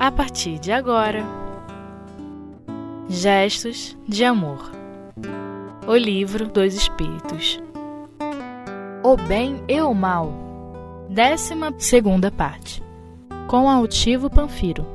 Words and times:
a 0.00 0.10
partir 0.10 0.58
de 0.58 0.72
agora. 0.72 1.22
Gestos 3.06 3.94
de 4.08 4.24
Amor. 4.24 4.72
O 5.86 5.94
Livro 5.94 6.48
dos 6.48 6.72
Espíritos. 6.72 7.60
O 9.02 9.14
Bem 9.18 9.62
e 9.68 9.78
o 9.82 9.92
Mal. 9.92 10.32
Décima 11.10 11.74
segunda 11.78 12.30
parte. 12.30 12.82
Com 13.46 13.68
Altivo 13.68 14.30
Panfiro. 14.30 14.86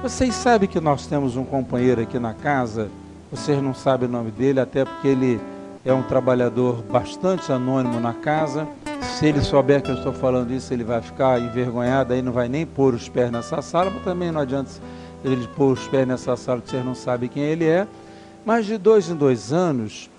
Vocês 0.00 0.32
sabem 0.32 0.68
que 0.68 0.78
nós 0.78 1.08
temos 1.08 1.36
um 1.36 1.44
companheiro 1.44 2.02
aqui 2.02 2.20
na 2.20 2.32
casa, 2.32 2.88
vocês 3.32 3.60
não 3.60 3.74
sabem 3.74 4.08
o 4.08 4.12
nome 4.12 4.30
dele, 4.30 4.60
até 4.60 4.84
porque 4.84 5.08
ele 5.08 5.40
é 5.86 5.94
um 5.94 6.02
trabalhador 6.02 6.82
bastante 6.82 7.52
anônimo 7.52 8.00
na 8.00 8.12
casa. 8.12 8.66
Se 9.00 9.24
ele 9.24 9.40
souber 9.40 9.80
que 9.80 9.88
eu 9.88 9.94
estou 9.94 10.12
falando 10.12 10.52
isso, 10.52 10.74
ele 10.74 10.82
vai 10.82 11.00
ficar 11.00 11.40
envergonhado, 11.40 12.12
aí 12.12 12.20
não 12.20 12.32
vai 12.32 12.48
nem 12.48 12.66
pôr 12.66 12.92
os 12.92 13.08
pés 13.08 13.30
nessa 13.30 13.62
sala, 13.62 13.88
mas 13.88 14.02
também 14.02 14.32
não 14.32 14.40
adianta 14.40 14.72
ele 15.24 15.46
pôr 15.54 15.72
os 15.72 15.86
pés 15.86 16.06
nessa 16.06 16.36
sala 16.36 16.60
que 16.60 16.70
vocês 16.70 16.84
não 16.84 16.94
sabem 16.94 17.28
quem 17.28 17.44
ele 17.44 17.64
é. 17.64 17.86
Mas 18.44 18.66
de 18.66 18.76
dois 18.76 19.08
em 19.08 19.14
dois 19.14 19.52
anos, 19.52 20.10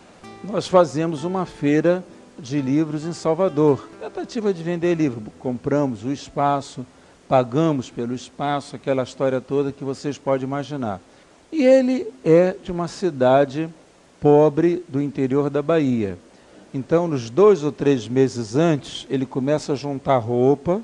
nós 0.42 0.70
fazemos 0.70 1.26
uma 1.26 1.46
feira 1.46 2.02
de 2.40 2.62
livros 2.62 3.04
em 3.04 3.12
Salvador. 3.12 3.90
Tentativa 4.00 4.54
de 4.54 4.64
vender 4.64 4.96
livro. 4.96 5.22
Compramos 5.38 6.06
o 6.06 6.14
espaço, 6.14 6.86
pagamos 7.28 7.90
pelo 7.90 8.16
espaço, 8.16 8.74
aquela 8.74 9.04
história 9.04 9.42
toda 9.42 9.74
que 9.74 9.84
vocês 9.84 10.18
podem 10.18 10.48
imaginar. 10.48 11.02
E 11.52 11.66
ele 11.66 12.08
é 12.24 12.56
de 12.64 12.72
uma 12.72 12.88
cidade 12.88 13.70
pobre 14.20 14.84
do 14.88 15.02
interior 15.02 15.50
da 15.50 15.62
Bahia. 15.62 16.18
Então, 16.74 17.08
nos 17.08 17.30
dois 17.30 17.64
ou 17.64 17.72
três 17.72 18.08
meses 18.08 18.56
antes, 18.56 19.08
ele 19.10 19.26
começa 19.26 19.74
a 19.74 19.76
juntar 19.76 20.18
roupa, 20.18 20.82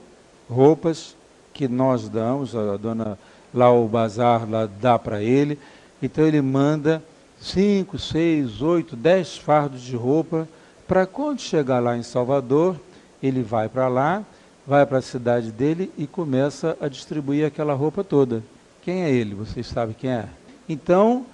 roupas 0.49 1.15
que 1.53 1.67
nós 1.67 2.09
damos, 2.09 2.55
a 2.55 2.77
dona 2.77 3.17
lá 3.53 3.71
o 3.71 3.87
bazar 3.87 4.49
lá 4.49 4.67
dá 4.81 4.98
para 4.98 5.21
ele. 5.21 5.59
Então 6.01 6.25
ele 6.25 6.41
manda 6.41 7.03
cinco, 7.40 7.99
seis, 7.99 8.62
oito, 8.62 8.95
dez 8.95 9.37
fardos 9.37 9.81
de 9.81 9.95
roupa 9.95 10.47
para 10.87 11.05
quando 11.05 11.40
chegar 11.40 11.79
lá 11.79 11.95
em 11.95 12.03
Salvador, 12.03 12.75
ele 13.21 13.41
vai 13.41 13.70
para 13.70 13.87
lá, 13.87 14.23
vai 14.68 14.85
para 14.85 14.97
a 14.97 15.01
cidade 15.01 15.51
dele 15.51 15.91
e 15.97 16.05
começa 16.05 16.77
a 16.81 16.87
distribuir 16.87 17.45
aquela 17.45 17.73
roupa 17.73 18.03
toda. 18.03 18.43
Quem 18.81 19.03
é 19.03 19.12
ele? 19.12 19.34
Vocês 19.34 19.68
sabem 19.68 19.95
quem 19.97 20.09
é? 20.09 20.27
Então, 20.68 21.25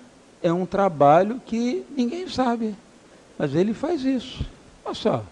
é 0.42 0.52
um 0.52 0.66
trabalho 0.66 1.42
que 1.46 1.86
ninguém 1.96 2.28
sabe. 2.28 2.76
Mas 3.38 3.56
ele 3.56 3.74
faz 3.74 4.04
isso. 4.04 4.46
Olha 4.84 4.96
só, 4.96 5.24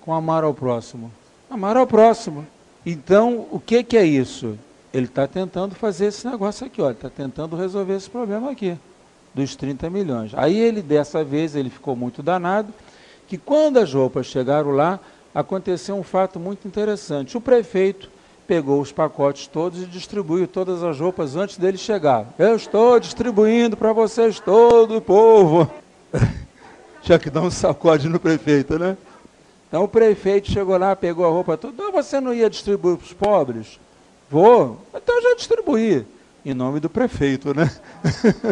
com 0.00 0.12
amar 0.12 0.44
ao 0.44 0.54
próximo. 0.54 1.10
Amar 1.48 1.76
ao 1.76 1.86
próximo. 1.86 2.46
Então, 2.84 3.46
o 3.50 3.60
que, 3.60 3.82
que 3.82 3.96
é 3.96 4.04
isso? 4.04 4.58
Ele 4.92 5.06
está 5.06 5.26
tentando 5.26 5.74
fazer 5.74 6.06
esse 6.06 6.26
negócio 6.26 6.66
aqui. 6.66 6.80
Ele 6.80 6.92
está 6.92 7.08
tentando 7.08 7.56
resolver 7.56 7.94
esse 7.94 8.10
problema 8.10 8.50
aqui, 8.50 8.76
dos 9.32 9.56
30 9.56 9.88
milhões. 9.90 10.32
Aí 10.34 10.58
ele, 10.58 10.82
dessa 10.82 11.24
vez, 11.24 11.54
ele 11.54 11.70
ficou 11.70 11.96
muito 11.96 12.22
danado, 12.22 12.72
que 13.26 13.38
quando 13.38 13.78
as 13.78 13.92
roupas 13.92 14.26
chegaram 14.26 14.70
lá, 14.70 15.00
aconteceu 15.34 15.96
um 15.96 16.02
fato 16.02 16.38
muito 16.38 16.68
interessante. 16.68 17.36
O 17.36 17.40
prefeito 17.40 18.10
pegou 18.46 18.80
os 18.80 18.92
pacotes 18.92 19.46
todos 19.46 19.82
e 19.82 19.86
distribuiu 19.86 20.46
todas 20.46 20.82
as 20.82 20.98
roupas 21.00 21.36
antes 21.36 21.56
dele 21.56 21.78
chegar. 21.78 22.26
Eu 22.38 22.56
estou 22.56 23.00
distribuindo 23.00 23.76
para 23.76 23.92
vocês 23.92 24.38
todo 24.38 24.96
o 24.96 25.00
povo. 25.00 25.70
Tinha 27.02 27.18
que 27.18 27.30
dar 27.30 27.42
um 27.42 27.50
sacode 27.50 28.08
no 28.08 28.18
prefeito, 28.18 28.78
né? 28.78 28.96
Então 29.68 29.84
o 29.84 29.88
prefeito 29.88 30.50
chegou 30.50 30.76
lá, 30.78 30.94
pegou 30.94 31.26
a 31.26 31.30
roupa 31.30 31.56
toda. 31.56 31.82
Não, 31.82 31.92
você 31.92 32.20
não 32.20 32.32
ia 32.32 32.48
distribuir 32.48 32.96
para 32.96 33.04
os 33.04 33.12
pobres? 33.12 33.80
Vou. 34.30 34.80
Então 34.94 35.22
já 35.22 35.34
distribuí. 35.34 36.06
Em 36.44 36.54
nome 36.54 36.80
do 36.80 36.90
prefeito, 36.90 37.54
né? 37.54 37.70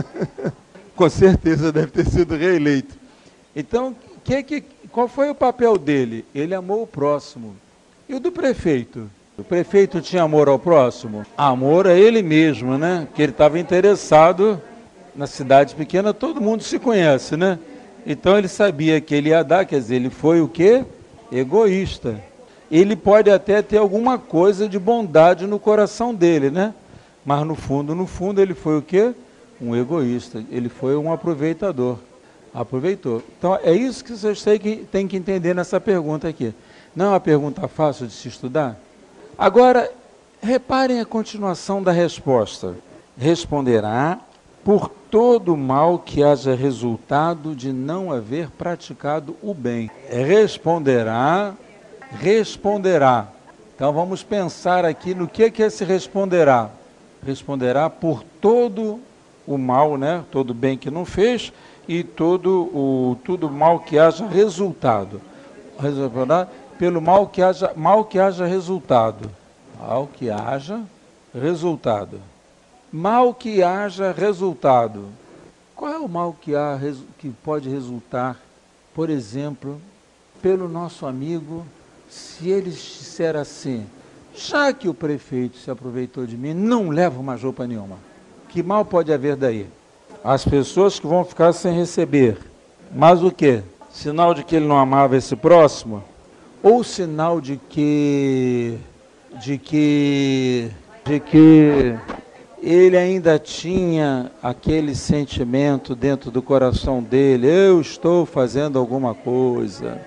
Com 0.97 1.09
certeza 1.09 1.73
deve 1.73 1.91
ter 1.91 2.07
sido 2.07 2.37
reeleito. 2.37 2.97
Então, 3.55 3.95
que, 4.25 4.43
que, 4.43 4.65
qual 4.91 5.09
foi 5.09 5.31
o 5.31 5.35
papel 5.35 5.77
dele? 5.77 6.25
Ele 6.35 6.55
amou 6.55 6.83
o 6.83 6.87
próximo. 6.87 7.57
E 8.09 8.15
o 8.15 8.21
do 8.21 8.31
prefeito? 8.31 9.11
O 9.39 9.43
prefeito 9.43 10.01
tinha 10.03 10.23
amor 10.23 10.49
ao 10.49 10.59
próximo? 10.59 11.25
Amor 11.37 11.87
a 11.87 11.95
ele 11.95 12.23
mesmo, 12.23 12.77
né? 12.77 13.09
Que 13.15 13.23
ele 13.23 13.33
estava 13.33 13.59
interessado 13.59 14.61
na 15.17 15.27
cidade 15.27 15.75
pequena, 15.75 16.13
todo 16.13 16.41
mundo 16.41 16.63
se 16.63 16.79
conhece, 16.79 17.37
né? 17.37 17.59
Então 18.07 18.37
ele 18.37 18.49
sabia 18.49 19.01
que 19.01 19.15
ele 19.15 19.31
ia 19.31 19.43
dar, 19.43 19.65
quer 19.65 19.79
dizer, 19.79 19.97
ele 19.97 20.11
foi 20.11 20.41
o 20.41 20.49
quê? 20.49 20.85
Egoísta. 21.31 22.21
Ele 22.71 22.95
pode 22.95 23.31
até 23.31 23.63
ter 23.63 23.79
alguma 23.79 24.19
coisa 24.19 24.69
de 24.69 24.79
bondade 24.79 25.47
no 25.47 25.59
coração 25.59 26.15
dele, 26.15 26.51
né? 26.51 26.75
Mas 27.25 27.47
no 27.47 27.55
fundo, 27.55 27.95
no 27.95 28.07
fundo, 28.07 28.41
ele 28.41 28.55
foi 28.55 28.79
o 28.79 28.83
quê? 28.83 29.15
Um 29.61 29.77
egoísta. 29.77 30.45
Ele 30.51 30.69
foi 30.69 30.97
um 30.97 31.13
aproveitador. 31.13 31.99
Aproveitou. 32.53 33.23
Então 33.39 33.59
é 33.63 33.73
isso 33.73 34.05
que 34.05 34.13
vocês 34.13 34.43
têm 34.91 35.09
que, 35.09 35.17
entender 35.17 35.55
nessa 35.55 35.81
pergunta 35.81 36.29
aqui. 36.29 36.53
Não 36.95 37.07
é 37.07 37.09
uma 37.11 37.21
pergunta 37.21 37.67
fácil 37.67 38.07
de 38.07 38.13
se 38.13 38.29
estudar? 38.29 38.79
Agora, 39.43 39.91
reparem 40.41 41.01
a 41.01 41.05
continuação 41.05 41.83
da 41.83 41.91
resposta. 41.91 42.77
Responderá 43.19 44.21
por 44.63 44.89
todo 44.89 45.57
mal 45.57 45.99
que 45.99 46.23
haja 46.23 46.55
resultado 46.55 47.53
de 47.53 47.73
não 47.73 48.13
haver 48.13 48.49
praticado 48.51 49.35
o 49.43 49.53
bem. 49.53 49.91
Responderá, 50.09 51.55
responderá. 52.21 53.27
Então 53.75 53.93
vamos 53.93 54.23
pensar 54.23 54.85
aqui 54.85 55.13
no 55.13 55.27
que 55.27 55.51
que 55.51 55.65
esse 55.65 55.85
responderá. 55.85 56.71
Responderá 57.27 57.91
por 57.91 58.23
todo 58.41 59.01
o 59.45 59.59
mal, 59.59 59.99
né? 59.99 60.23
Todo 60.31 60.55
bem 60.55 60.79
que 60.79 60.89
não 60.89 61.05
fez 61.05 61.53
e 61.89 62.05
todo 62.05 62.71
o 62.73 63.17
tudo 63.25 63.51
mal 63.51 63.81
que 63.81 63.99
haja 63.99 64.25
resultado. 64.25 65.21
Responderá 65.81 66.47
pelo 66.79 67.01
mal 67.01 67.27
que 67.27 67.43
haja, 67.43 67.73
mal 67.77 68.05
que 68.05 68.19
haja 68.19 68.47
resultado. 68.47 69.31
Mal 69.79 70.07
que 70.07 70.31
haja 70.31 70.83
resultado. 71.35 72.21
Mal 72.93 73.35
que 73.35 73.63
haja 73.63 74.13
resultado. 74.13 75.07
Qual 75.75 75.93
é 75.93 75.99
o 75.99 76.09
mal 76.09 76.37
que 76.41 76.55
há 76.55 76.79
que 77.19 77.31
pode 77.31 77.69
resultar, 77.69 78.39
por 78.95 79.11
exemplo, 79.11 79.81
pelo 80.41 80.69
nosso 80.69 81.07
amigo, 81.07 81.65
se 82.09 82.51
ele 82.51 82.71
disser 82.71 83.35
assim, 83.37 83.87
já 84.35 84.73
que 84.73 84.89
o 84.89 84.95
prefeito 84.95 85.57
se 85.59 85.71
aproveitou 85.71 86.27
de 86.27 86.37
mim, 86.37 86.53
não 86.53 86.91
levo 86.91 87.23
mais 87.23 87.43
roupa 87.43 87.67
nenhuma. 87.67 87.97
Que 88.49 88.63
mal 88.63 88.85
pode 88.85 89.13
haver 89.13 89.37
daí? 89.37 89.67
As 90.23 90.45
pessoas 90.45 91.01
que 91.01 91.07
vão 91.07 91.25
ficar 91.25 91.53
sem 91.53 91.75
receber. 91.75 92.39
Mas 92.95 93.23
o 93.23 93.31
que? 93.31 93.63
Sinal 93.91 94.35
de 94.35 94.45
que 94.45 94.57
ele 94.57 94.67
não 94.67 94.79
amava 94.79 95.17
esse 95.17 95.35
próximo? 95.35 96.05
Ou 96.63 96.85
sinal 96.85 97.41
de 97.41 97.57
que 97.69 98.79
de 99.43 99.59
que 99.59 100.71
de 101.05 101.19
que 101.19 101.95
ele 102.63 102.97
ainda 102.97 103.39
tinha 103.41 104.31
aquele 104.41 104.95
sentimento 104.95 105.97
dentro 105.97 106.31
do 106.31 106.41
coração 106.41 107.03
dele, 107.03 107.49
eu 107.49 107.81
estou 107.81 108.25
fazendo 108.25 108.79
alguma 108.79 109.15
coisa. 109.15 110.01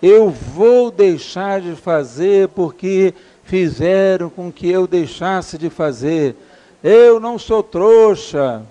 Eu 0.00 0.30
vou 0.30 0.90
deixar 0.90 1.60
de 1.60 1.74
fazer 1.74 2.48
porque 2.48 3.12
fizeram 3.44 4.30
com 4.30 4.50
que 4.50 4.70
eu 4.70 4.86
deixasse 4.86 5.58
de 5.58 5.68
fazer. 5.68 6.34
Eu 6.82 7.20
não 7.20 7.38
sou 7.38 7.62
trouxa. 7.62 8.62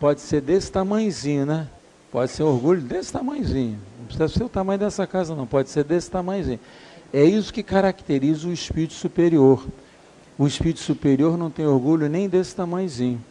Pode 0.00 0.20
ser 0.20 0.40
desse 0.40 0.72
tamanhozinho, 0.72 1.46
né? 1.46 1.68
Pode 2.12 2.30
ser 2.30 2.44
orgulho 2.44 2.80
desse 2.80 3.10
tamanhozinho 3.12 3.78
precisa 4.12 4.28
ser 4.28 4.44
o 4.44 4.48
tamanho 4.48 4.78
dessa 4.78 5.06
casa, 5.06 5.34
não, 5.34 5.46
pode 5.46 5.70
ser 5.70 5.84
desse 5.84 6.10
tamanhozinho. 6.10 6.60
É 7.12 7.24
isso 7.24 7.52
que 7.52 7.62
caracteriza 7.62 8.48
o 8.48 8.52
espírito 8.52 8.94
superior. 8.94 9.66
O 10.38 10.46
espírito 10.46 10.80
superior 10.80 11.36
não 11.36 11.50
tem 11.50 11.66
orgulho 11.66 12.08
nem 12.08 12.28
desse 12.28 12.54
tamanhozinho. 12.54 13.22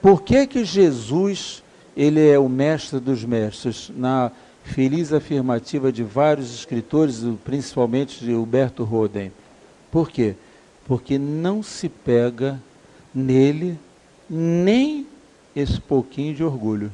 Por 0.00 0.22
que 0.22 0.46
que 0.46 0.64
Jesus, 0.64 1.62
ele 1.96 2.26
é 2.26 2.38
o 2.38 2.48
mestre 2.48 2.98
dos 2.98 3.24
mestres? 3.24 3.90
Na 3.96 4.32
feliz 4.64 5.12
afirmativa 5.12 5.92
de 5.92 6.02
vários 6.02 6.52
escritores, 6.54 7.22
principalmente 7.44 8.24
de 8.24 8.32
Huberto 8.32 8.84
Roden. 8.84 9.32
Por 9.90 10.10
quê? 10.10 10.34
Porque 10.86 11.18
não 11.18 11.62
se 11.62 11.88
pega 11.88 12.60
nele 13.14 13.78
nem 14.28 15.06
esse 15.54 15.80
pouquinho 15.80 16.34
de 16.34 16.42
orgulho. 16.42 16.90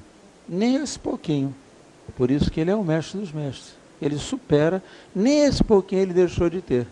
Nem 0.49 0.77
esse 0.77 0.99
pouquinho. 0.99 1.55
Por 2.17 2.31
isso 2.31 2.51
que 2.51 2.61
ele 2.61 2.71
é 2.71 2.75
o 2.75 2.83
mestre 2.83 3.21
dos 3.21 3.33
mestres. 3.33 3.75
Ele 4.01 4.17
supera, 4.17 4.83
nem 5.15 5.45
esse 5.45 5.63
pouquinho 5.63 6.03
ele 6.03 6.15
deixou 6.15 6.49
de 6.49 6.61
ter. 6.63 6.87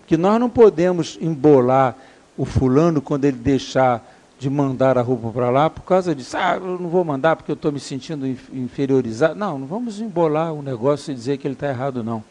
Porque 0.00 0.16
nós 0.16 0.40
não 0.40 0.48
podemos 0.48 1.18
embolar 1.20 1.96
o 2.36 2.44
fulano 2.44 3.02
quando 3.02 3.24
ele 3.26 3.36
deixar 3.36 4.02
de 4.38 4.48
mandar 4.48 4.96
a 4.96 5.02
roupa 5.02 5.30
para 5.30 5.50
lá 5.50 5.68
por 5.68 5.82
causa 5.82 6.14
disso. 6.14 6.36
Ah, 6.36 6.56
eu 6.56 6.78
não 6.78 6.88
vou 6.88 7.04
mandar 7.04 7.36
porque 7.36 7.50
eu 7.50 7.54
estou 7.54 7.72
me 7.72 7.80
sentindo 7.80 8.26
inferiorizado. 8.52 9.34
Não, 9.34 9.58
não 9.58 9.66
vamos 9.66 10.00
embolar 10.00 10.52
o 10.54 10.62
negócio 10.62 11.10
e 11.10 11.14
dizer 11.14 11.38
que 11.38 11.46
ele 11.46 11.54
está 11.54 11.68
errado, 11.68 12.02
não. 12.04 12.22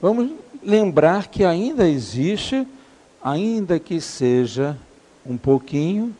Vamos 0.00 0.30
lembrar 0.62 1.26
que 1.26 1.44
ainda 1.44 1.88
existe, 1.88 2.66
ainda 3.22 3.78
que 3.78 4.00
seja 4.00 4.76
um 5.26 5.36
pouquinho, 5.36 6.14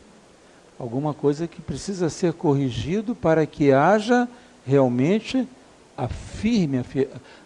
alguma 0.78 1.14
coisa 1.14 1.46
que 1.46 1.60
precisa 1.60 2.08
ser 2.10 2.32
corrigido 2.32 3.14
para 3.14 3.46
que 3.46 3.72
haja 3.72 4.28
realmente 4.66 5.46
a 5.96 6.08
firme, 6.08 6.84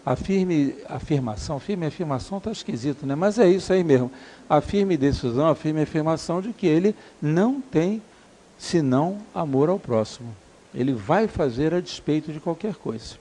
a 0.05 0.15
firme 0.15 0.75
afirmação, 0.87 1.59
firme 1.59 1.85
afirmação 1.85 2.39
está 2.39 2.51
esquisito, 2.51 3.05
né? 3.05 3.13
mas 3.13 3.37
é 3.37 3.47
isso 3.47 3.71
aí 3.71 3.83
mesmo, 3.83 4.11
a 4.49 4.59
firme 4.59 4.97
decisão, 4.97 5.47
a 5.47 5.55
firme 5.55 5.83
afirmação 5.83 6.41
de 6.41 6.51
que 6.51 6.65
ele 6.65 6.95
não 7.21 7.61
tem 7.61 8.01
senão 8.57 9.19
amor 9.33 9.69
ao 9.69 9.79
próximo. 9.79 10.35
Ele 10.73 10.93
vai 10.93 11.27
fazer 11.27 11.73
a 11.73 11.79
despeito 11.79 12.31
de 12.31 12.39
qualquer 12.39 12.75
coisa. 12.75 13.15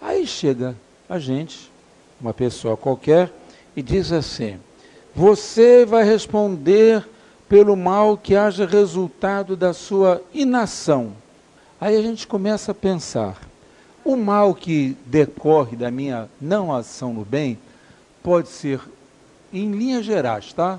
Aí 0.00 0.26
chega 0.26 0.74
a 1.08 1.18
gente, 1.18 1.70
uma 2.20 2.32
pessoa 2.32 2.76
qualquer, 2.76 3.32
e 3.76 3.82
diz 3.82 4.10
assim: 4.10 4.58
Você 5.14 5.84
vai 5.84 6.04
responder 6.04 7.06
pelo 7.50 7.76
mal 7.76 8.16
que 8.16 8.36
haja 8.36 8.64
resultado 8.64 9.56
da 9.56 9.74
sua 9.74 10.22
inação. 10.32 11.12
Aí 11.80 11.96
a 11.96 12.00
gente 12.00 12.24
começa 12.24 12.70
a 12.70 12.74
pensar: 12.74 13.42
o 14.04 14.14
mal 14.14 14.54
que 14.54 14.96
decorre 15.04 15.76
da 15.76 15.90
minha 15.90 16.30
não 16.40 16.72
ação 16.72 17.12
no 17.12 17.24
bem 17.24 17.58
pode 18.22 18.48
ser, 18.48 18.80
em 19.52 19.72
linhas 19.72 20.04
gerais, 20.06 20.52
tá? 20.52 20.78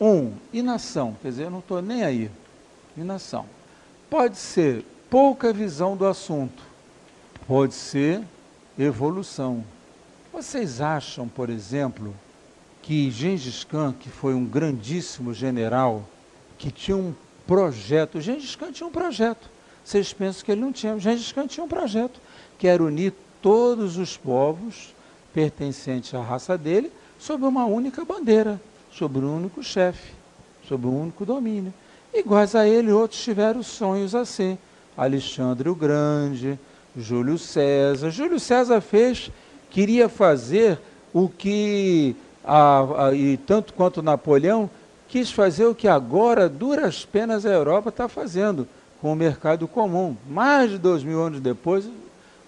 Um, 0.00 0.32
inação, 0.52 1.16
quer 1.22 1.28
dizer, 1.28 1.44
eu 1.44 1.50
não 1.50 1.60
estou 1.60 1.80
nem 1.80 2.02
aí. 2.02 2.30
Inação. 2.96 3.46
Pode 4.10 4.36
ser 4.36 4.84
pouca 5.08 5.52
visão 5.52 5.96
do 5.96 6.04
assunto. 6.04 6.64
Pode 7.46 7.74
ser 7.74 8.24
evolução. 8.76 9.64
Vocês 10.32 10.80
acham, 10.80 11.28
por 11.28 11.48
exemplo, 11.48 12.12
que 12.86 13.10
Gengis 13.10 13.64
Khan, 13.64 13.92
que 13.98 14.08
foi 14.08 14.32
um 14.32 14.44
grandíssimo 14.44 15.34
general, 15.34 16.04
que 16.56 16.70
tinha 16.70 16.96
um 16.96 17.12
projeto, 17.44 18.20
Gengis 18.20 18.54
Khan 18.54 18.70
tinha 18.70 18.86
um 18.86 18.92
projeto. 18.92 19.50
Vocês 19.84 20.12
pensam 20.12 20.44
que 20.44 20.52
ele 20.52 20.60
não 20.60 20.72
tinha. 20.72 20.96
Gengis 20.96 21.32
Khan 21.32 21.48
tinha 21.48 21.64
um 21.64 21.68
projeto, 21.68 22.20
que 22.56 22.68
era 22.68 22.80
unir 22.80 23.12
todos 23.42 23.96
os 23.96 24.16
povos 24.16 24.94
pertencentes 25.34 26.14
à 26.14 26.22
raça 26.22 26.56
dele 26.56 26.92
sob 27.18 27.44
uma 27.44 27.66
única 27.66 28.04
bandeira, 28.04 28.60
sob 28.92 29.18
um 29.18 29.36
único 29.36 29.64
chefe, 29.64 30.12
sob 30.68 30.86
um 30.86 31.02
único 31.02 31.26
domínio. 31.26 31.74
Iguais 32.14 32.54
a 32.54 32.68
ele, 32.68 32.92
outros 32.92 33.20
tiveram 33.20 33.64
sonhos 33.64 34.14
assim. 34.14 34.56
Alexandre 34.96 35.68
o 35.68 35.74
Grande, 35.74 36.56
Júlio 36.96 37.36
César. 37.36 38.10
Júlio 38.10 38.38
César 38.38 38.80
fez, 38.80 39.28
queria 39.70 40.08
fazer 40.08 40.78
o 41.12 41.28
que, 41.28 42.14
a, 42.46 43.06
a, 43.06 43.14
e 43.14 43.36
tanto 43.36 43.74
quanto 43.74 44.02
Napoleão, 44.02 44.70
quis 45.08 45.30
fazer 45.30 45.66
o 45.66 45.74
que 45.74 45.88
agora, 45.88 46.48
duras 46.48 47.04
penas, 47.04 47.44
a 47.44 47.50
Europa 47.50 47.88
está 47.88 48.08
fazendo 48.08 48.68
com 49.00 49.12
o 49.12 49.16
mercado 49.16 49.66
comum. 49.66 50.16
Mais 50.28 50.70
de 50.70 50.78
dois 50.78 51.02
mil 51.02 51.20
anos 51.22 51.40
depois, 51.40 51.88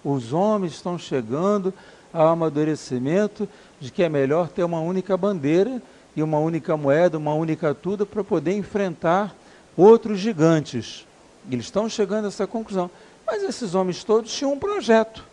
os 0.03 0.31
homens 0.31 0.73
estão 0.73 0.97
chegando 0.97 1.73
ao 2.13 2.29
amadurecimento 2.29 3.47
de 3.79 3.91
que 3.91 4.03
é 4.03 4.09
melhor 4.09 4.47
ter 4.47 4.63
uma 4.63 4.79
única 4.79 5.15
bandeira 5.17 5.81
e 6.15 6.23
uma 6.23 6.39
única 6.39 6.75
moeda, 6.75 7.17
uma 7.17 7.33
única 7.33 7.73
tudo, 7.73 8.05
para 8.05 8.23
poder 8.23 8.53
enfrentar 8.53 9.35
outros 9.75 10.19
gigantes. 10.19 11.05
Eles 11.49 11.65
estão 11.65 11.87
chegando 11.87 12.25
a 12.25 12.27
essa 12.29 12.47
conclusão. 12.47 12.89
Mas 13.25 13.43
esses 13.43 13.75
homens 13.75 14.03
todos 14.03 14.33
tinham 14.33 14.53
um 14.53 14.59
projeto. 14.59 15.23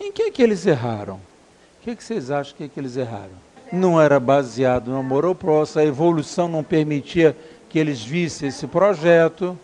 Em 0.00 0.10
que, 0.10 0.30
que 0.30 0.42
eles 0.42 0.66
erraram? 0.66 1.14
O 1.14 1.84
que, 1.84 1.94
que 1.94 2.02
vocês 2.02 2.30
acham 2.30 2.56
que, 2.56 2.68
que 2.68 2.80
eles 2.80 2.96
erraram? 2.96 3.47
Não 3.72 4.00
era 4.00 4.18
baseado 4.18 4.90
no 4.90 4.98
amor 4.98 5.24
ao 5.24 5.34
próximo, 5.34 5.82
a 5.82 5.84
evolução 5.84 6.48
não 6.48 6.64
permitia 6.64 7.36
que 7.68 7.78
eles 7.78 8.02
vissem 8.02 8.48
esse 8.48 8.66
projeto, 8.66 9.58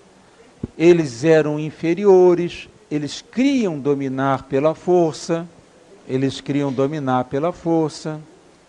eles 0.77 1.25
eram 1.25 1.59
inferiores, 1.59 2.69
eles 2.91 3.23
criam 3.23 3.79
dominar 3.79 4.45
pela 4.45 4.75
força, 4.75 5.47
eles 6.06 6.41
criam 6.41 6.73
dominar 6.73 7.25
pela 7.25 7.53
força, 7.53 8.21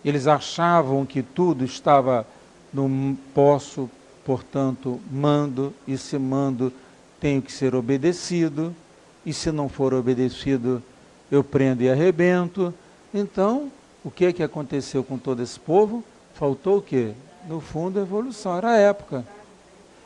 eles 0.04 0.26
achavam 0.26 1.06
que 1.06 1.22
tudo 1.22 1.66
estava 1.66 2.26
no 2.74 3.18
posso, 3.34 3.90
portanto, 4.24 5.00
mando, 5.12 5.74
e 5.88 5.98
se 5.98 6.18
mando 6.18 6.72
tenho 7.20 7.42
que 7.42 7.52
ser 7.52 7.76
obedecido, 7.76 8.74
e 9.26 9.34
se 9.34 9.52
não 9.52 9.68
for 9.68 9.94
obedecido, 9.94 10.82
eu 11.32 11.44
prendo 11.44 11.82
e 11.82 11.90
arrebento. 11.90 12.74
Então, 13.14 13.72
o 14.06 14.12
que 14.12 14.32
que 14.32 14.44
aconteceu 14.44 15.04
com 15.04 15.18
todo 15.18 15.42
esse 15.42 15.60
povo? 15.60 16.04
Faltou 16.36 16.78
o 16.78 16.82
quê? 16.82 17.14
No 17.50 17.60
fundo, 17.60 18.00
evolução, 18.00 18.56
era 18.56 18.70
a 18.74 18.78
época. 18.78 19.26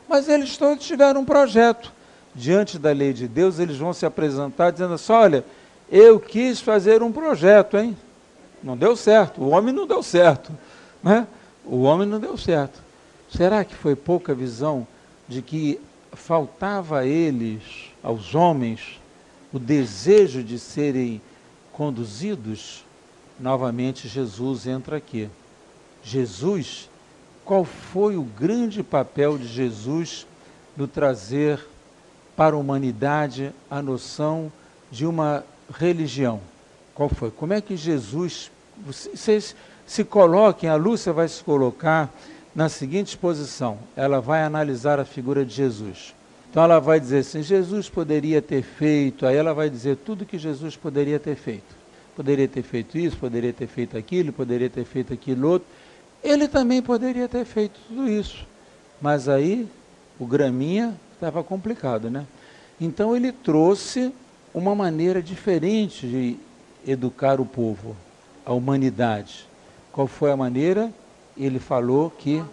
Mas 0.08 0.26
eles 0.26 0.56
todos 0.56 0.86
tiveram 0.86 1.20
um 1.20 1.24
projeto. 1.24 1.92
Diante 2.34 2.78
da 2.78 2.92
lei 2.92 3.12
de 3.12 3.28
Deus, 3.28 3.58
eles 3.58 3.76
vão 3.76 3.92
se 3.92 4.06
apresentar 4.06 4.70
dizendo 4.70 4.94
assim: 4.94 5.12
olha, 5.12 5.44
eu 5.92 6.18
quis 6.18 6.60
fazer 6.60 7.02
um 7.02 7.12
projeto, 7.12 7.76
hein? 7.76 7.94
Não 8.62 8.74
deu 8.74 8.96
certo, 8.96 9.42
o 9.42 9.50
homem 9.50 9.74
não 9.74 9.86
deu 9.86 10.02
certo. 10.02 10.50
Né? 11.02 11.26
O 11.66 11.82
homem 11.82 12.08
não 12.08 12.18
deu 12.18 12.38
certo. 12.38 12.80
Será 13.28 13.64
que 13.64 13.74
foi 13.74 13.94
pouca 13.94 14.32
visão 14.32 14.86
de 15.28 15.42
que 15.42 15.78
faltava 16.12 17.00
a 17.00 17.06
eles, 17.06 17.62
aos 18.02 18.34
homens, 18.34 18.98
o 19.52 19.58
desejo 19.58 20.42
de 20.42 20.58
serem 20.58 21.20
conduzidos? 21.70 22.84
Novamente, 23.40 24.06
Jesus 24.06 24.66
entra 24.66 24.98
aqui. 24.98 25.30
Jesus, 26.02 26.90
qual 27.44 27.64
foi 27.64 28.16
o 28.16 28.22
grande 28.22 28.82
papel 28.82 29.38
de 29.38 29.48
Jesus 29.48 30.26
no 30.76 30.86
trazer 30.86 31.58
para 32.36 32.54
a 32.54 32.58
humanidade 32.58 33.52
a 33.70 33.80
noção 33.80 34.52
de 34.90 35.06
uma 35.06 35.42
religião? 35.72 36.40
Qual 36.94 37.08
foi? 37.08 37.30
Como 37.30 37.54
é 37.54 37.60
que 37.60 37.76
Jesus. 37.76 38.50
Vocês 38.84 39.56
se 39.86 40.04
coloquem, 40.04 40.68
a 40.68 40.76
Lúcia 40.76 41.12
vai 41.12 41.26
se 41.28 41.42
colocar 41.42 42.10
na 42.54 42.68
seguinte 42.68 43.16
posição: 43.16 43.78
ela 43.96 44.20
vai 44.20 44.42
analisar 44.42 45.00
a 45.00 45.04
figura 45.04 45.44
de 45.44 45.54
Jesus. 45.54 46.14
Então 46.50 46.62
ela 46.62 46.78
vai 46.78 47.00
dizer 47.00 47.18
assim: 47.18 47.42
Jesus 47.42 47.88
poderia 47.88 48.42
ter 48.42 48.62
feito, 48.62 49.24
aí 49.24 49.36
ela 49.36 49.54
vai 49.54 49.70
dizer 49.70 49.96
tudo 49.96 50.26
que 50.26 50.38
Jesus 50.38 50.76
poderia 50.76 51.18
ter 51.18 51.36
feito. 51.36 51.79
Poderia 52.20 52.46
ter 52.46 52.62
feito 52.62 52.98
isso, 52.98 53.16
poderia 53.16 53.50
ter 53.50 53.66
feito 53.66 53.96
aquilo, 53.96 54.30
poderia 54.30 54.68
ter 54.68 54.84
feito 54.84 55.10
aquilo 55.10 55.48
outro. 55.48 55.66
Ele 56.22 56.46
também 56.46 56.82
poderia 56.82 57.26
ter 57.26 57.46
feito 57.46 57.80
tudo 57.88 58.06
isso. 58.06 58.46
Mas 59.00 59.26
aí 59.26 59.66
o 60.18 60.26
graminha 60.26 60.94
estava 61.14 61.42
complicado, 61.42 62.10
né? 62.10 62.26
Então 62.78 63.16
ele 63.16 63.32
trouxe 63.32 64.12
uma 64.52 64.74
maneira 64.74 65.22
diferente 65.22 66.06
de 66.06 66.36
educar 66.86 67.40
o 67.40 67.46
povo, 67.46 67.96
a 68.44 68.52
humanidade. 68.52 69.48
Qual 69.90 70.06
foi 70.06 70.30
a 70.30 70.36
maneira? 70.36 70.92
ele 71.38 71.58
falou 71.58 72.10
que 72.10 72.44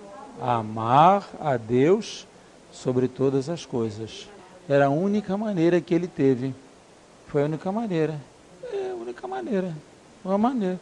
amar 0.41 1.27
a 1.41 1.57
Deus 1.57 2.25
sobre 2.71 3.09
todas 3.09 3.49
as 3.49 3.65
coisas. 3.65 4.29
Era 4.69 4.85
a 4.85 4.89
única 4.89 5.35
maneira 5.35 5.81
que 5.81 5.93
ele 5.93 6.07
teve. 6.07 6.55
Foi 7.27 7.41
a 7.41 7.45
única 7.47 7.69
maneira. 7.69 8.17
A 9.07 9.09
única 9.09 9.25
maneira. 9.25 9.73
Uma 10.25 10.37
maneira. 10.37 10.79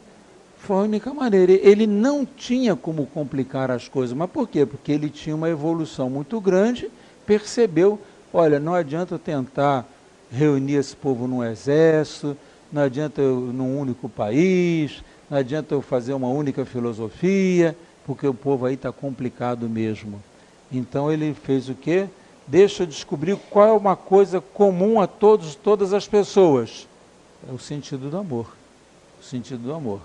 Foi 0.58 0.78
a 0.78 0.80
única 0.80 1.14
maneira. 1.14 1.52
Ele 1.52 1.86
não 1.86 2.26
tinha 2.26 2.76
como 2.76 3.06
complicar 3.06 3.70
as 3.70 3.88
coisas. 3.88 4.18
Mas 4.18 4.32
por 4.32 4.50
quê? 4.50 4.66
Porque 4.66 4.92
ele 4.92 5.12
tinha 5.12 5.36
uma 5.36 5.48
evolução 5.48 6.10
muito 6.10 6.42
grande, 6.42 6.90
percebeu, 7.24 8.00
olha, 8.34 8.60
não 8.60 8.74
adianta 8.74 9.20
tentar 9.20 9.86
reunir 10.32 10.74
esse 10.74 10.96
povo 10.96 11.28
num 11.28 11.44
exército, 11.44 12.36
não 12.74 12.82
adianta 12.82 13.22
eu 13.22 13.40
num 13.42 13.80
único 13.80 14.10
país, 14.10 15.04
não 15.30 15.38
adianta 15.38 15.76
eu 15.76 15.82
fazer 15.84 16.16
uma 16.16 16.30
única 16.30 16.66
filosofia, 16.66 17.78
porque 18.08 18.26
o 18.26 18.34
povo 18.34 18.66
aí 18.66 18.74
está 18.74 18.92
complicado 18.92 19.70
mesmo. 19.70 20.20
Então 20.72 21.12
ele 21.12 21.36
fez 21.36 21.70
o 21.70 21.76
quê? 21.76 22.08
Deixa 22.48 22.82
eu 22.82 22.88
descobrir 22.88 23.38
qual 23.52 23.68
é 23.68 23.74
uma 23.74 23.96
coisa 23.96 24.42
comum 24.42 25.00
a 25.00 25.06
todos, 25.06 25.54
todas 25.54 25.94
as 25.94 26.08
pessoas. 26.08 26.88
É 27.48 27.52
o 27.54 27.60
sentido 27.60 28.10
do 28.10 28.18
amor. 28.18 28.48
O 29.20 29.24
sentido 29.24 29.64
do 29.64 29.74
amor. 29.74 30.02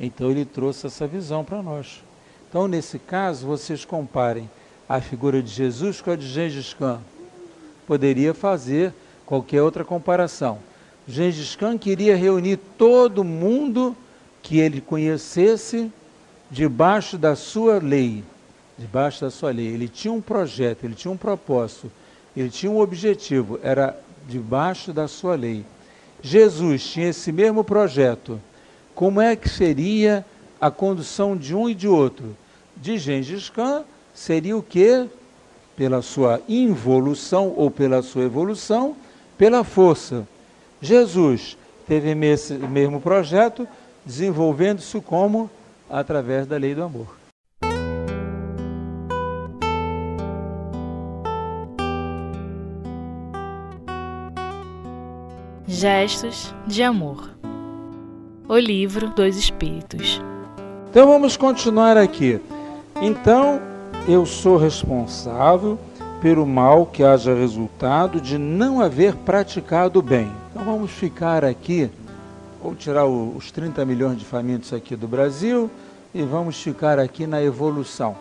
Então 0.00 0.30
ele 0.30 0.44
trouxe 0.44 0.86
essa 0.86 1.06
visão 1.06 1.44
para 1.44 1.62
nós. 1.62 2.02
Então, 2.48 2.66
nesse 2.66 2.98
caso, 2.98 3.46
vocês 3.46 3.84
comparem 3.84 4.48
a 4.88 5.00
figura 5.00 5.42
de 5.42 5.50
Jesus 5.50 6.00
com 6.00 6.10
a 6.10 6.16
de 6.16 6.26
Gengis 6.26 6.72
Khan. 6.72 7.00
Poderia 7.86 8.32
fazer 8.32 8.94
qualquer 9.26 9.62
outra 9.62 9.84
comparação. 9.84 10.58
Gengis 11.06 11.54
Khan 11.54 11.76
queria 11.76 12.16
reunir 12.16 12.56
todo 12.78 13.22
mundo 13.22 13.94
que 14.42 14.58
ele 14.58 14.80
conhecesse 14.80 15.92
debaixo 16.50 17.18
da 17.18 17.36
sua 17.36 17.78
lei, 17.78 18.24
debaixo 18.78 19.20
da 19.20 19.30
sua 19.30 19.50
lei. 19.50 19.66
Ele 19.66 19.88
tinha 19.88 20.12
um 20.12 20.22
projeto, 20.22 20.84
ele 20.84 20.94
tinha 20.94 21.12
um 21.12 21.16
propósito, 21.18 21.92
ele 22.34 22.48
tinha 22.48 22.72
um 22.72 22.80
objetivo, 22.80 23.60
era 23.62 23.98
debaixo 24.26 24.90
da 24.90 25.06
sua 25.06 25.34
lei. 25.34 25.66
Jesus 26.20 26.84
tinha 26.84 27.08
esse 27.08 27.30
mesmo 27.32 27.62
projeto. 27.62 28.40
Como 28.94 29.20
é 29.20 29.36
que 29.36 29.48
seria 29.48 30.24
a 30.60 30.70
condução 30.70 31.36
de 31.36 31.54
um 31.54 31.68
e 31.68 31.74
de 31.74 31.86
outro? 31.86 32.36
De 32.76 32.98
Gengis 32.98 33.48
Khan 33.48 33.84
seria 34.14 34.56
o 34.56 34.62
quê? 34.62 35.06
pela 35.78 36.02
sua 36.02 36.40
involução 36.48 37.54
ou 37.56 37.70
pela 37.70 38.02
sua 38.02 38.24
evolução, 38.24 38.96
pela 39.38 39.62
força. 39.62 40.26
Jesus 40.82 41.56
teve 41.86 42.10
esse 42.26 42.54
mesmo 42.54 43.00
projeto, 43.00 43.66
desenvolvendo-se 44.04 45.00
como 45.00 45.48
através 45.88 46.48
da 46.48 46.56
lei 46.56 46.74
do 46.74 46.82
amor. 46.82 47.17
Gestos 55.70 56.54
de 56.66 56.82
amor. 56.82 57.28
O 58.48 58.56
livro 58.56 59.10
dos 59.10 59.36
Espíritos. 59.36 60.18
Então 60.88 61.06
vamos 61.06 61.36
continuar 61.36 61.94
aqui. 61.94 62.40
Então, 63.02 63.60
eu 64.08 64.24
sou 64.24 64.56
responsável 64.56 65.78
pelo 66.22 66.46
mal 66.46 66.86
que 66.86 67.04
haja 67.04 67.34
resultado 67.34 68.18
de 68.18 68.38
não 68.38 68.80
haver 68.80 69.14
praticado 69.14 69.98
o 69.98 70.02
bem. 70.02 70.32
Então 70.50 70.64
vamos 70.64 70.90
ficar 70.90 71.44
aqui, 71.44 71.90
vou 72.62 72.74
tirar 72.74 73.04
os 73.04 73.52
30 73.52 73.84
milhões 73.84 74.18
de 74.18 74.24
famintos 74.24 74.72
aqui 74.72 74.96
do 74.96 75.06
Brasil 75.06 75.70
e 76.14 76.22
vamos 76.22 76.58
ficar 76.58 76.98
aqui 76.98 77.26
na 77.26 77.42
evolução. 77.42 78.16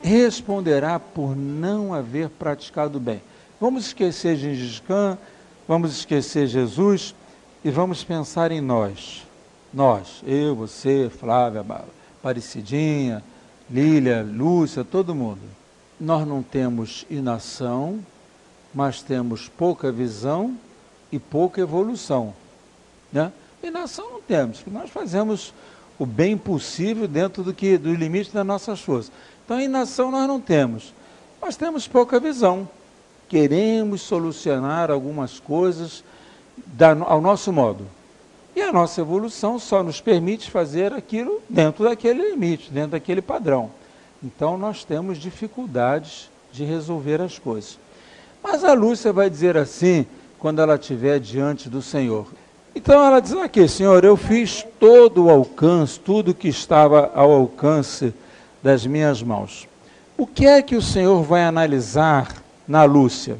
Responderá 0.00 1.00
por 1.00 1.34
não 1.34 1.92
haver 1.92 2.28
praticado 2.28 2.98
o 2.98 3.00
bem. 3.00 3.20
Vamos 3.60 3.86
esquecer 3.86 4.36
Gengis 4.36 4.78
Khan, 4.86 5.18
vamos 5.66 5.92
esquecer 5.92 6.46
Jesus 6.46 7.14
e 7.64 7.70
vamos 7.70 8.02
pensar 8.02 8.50
em 8.50 8.60
nós. 8.60 9.26
Nós, 9.72 10.22
eu, 10.26 10.54
você, 10.54 11.10
Flávia, 11.10 11.64
Parecidinha, 12.22 13.22
Lília, 13.70 14.22
Lúcia, 14.22 14.84
todo 14.84 15.14
mundo. 15.14 15.40
Nós 15.98 16.26
não 16.26 16.42
temos 16.42 17.06
inação, 17.08 18.00
mas 18.74 19.02
temos 19.02 19.48
pouca 19.48 19.90
visão 19.90 20.56
e 21.10 21.18
pouca 21.18 21.60
evolução. 21.60 22.34
Né? 23.12 23.32
Inação 23.62 24.10
não 24.10 24.20
temos, 24.20 24.62
nós 24.66 24.90
fazemos 24.90 25.54
o 25.98 26.04
bem 26.04 26.36
possível 26.36 27.06
dentro 27.06 27.42
do 27.42 27.54
que 27.54 27.78
do 27.78 27.94
limite 27.94 28.32
das 28.32 28.44
nossas 28.44 28.80
forças. 28.80 29.12
Então, 29.44 29.60
inação 29.60 30.10
nós 30.10 30.26
não 30.26 30.40
temos, 30.40 30.92
mas 31.40 31.56
temos 31.56 31.86
pouca 31.86 32.18
visão. 32.18 32.68
Queremos 33.32 34.02
solucionar 34.02 34.90
algumas 34.90 35.40
coisas 35.40 36.04
da, 36.66 36.90
ao 36.90 37.18
nosso 37.18 37.50
modo. 37.50 37.86
E 38.54 38.60
a 38.60 38.70
nossa 38.70 39.00
evolução 39.00 39.58
só 39.58 39.82
nos 39.82 40.02
permite 40.02 40.50
fazer 40.50 40.92
aquilo 40.92 41.40
dentro 41.48 41.84
daquele 41.84 42.32
limite, 42.32 42.70
dentro 42.70 42.90
daquele 42.90 43.22
padrão. 43.22 43.70
Então 44.22 44.58
nós 44.58 44.84
temos 44.84 45.16
dificuldades 45.16 46.28
de 46.52 46.62
resolver 46.64 47.22
as 47.22 47.38
coisas. 47.38 47.78
Mas 48.42 48.64
a 48.64 48.74
Lúcia 48.74 49.14
vai 49.14 49.30
dizer 49.30 49.56
assim, 49.56 50.04
quando 50.38 50.60
ela 50.60 50.74
estiver 50.74 51.18
diante 51.18 51.70
do 51.70 51.80
Senhor. 51.80 52.26
Então 52.74 53.02
ela 53.02 53.18
diz 53.18 53.32
aqui, 53.32 53.66
Senhor, 53.66 54.04
eu 54.04 54.14
fiz 54.14 54.62
todo 54.78 55.24
o 55.24 55.30
alcance, 55.30 55.98
tudo 55.98 56.34
que 56.34 56.48
estava 56.48 57.10
ao 57.14 57.32
alcance 57.32 58.12
das 58.62 58.84
minhas 58.84 59.22
mãos. 59.22 59.66
O 60.18 60.26
que 60.26 60.44
é 60.46 60.60
que 60.60 60.76
o 60.76 60.82
Senhor 60.82 61.22
vai 61.22 61.42
analisar 61.44 62.41
na 62.66 62.84
Lúcia, 62.84 63.36